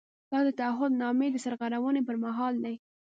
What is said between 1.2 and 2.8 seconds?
د سرغړونې پر مهال دی.